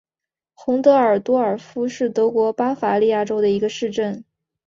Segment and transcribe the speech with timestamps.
[0.55, 4.25] 洪德尔多尔夫是德国巴伐利亚州的一个市镇。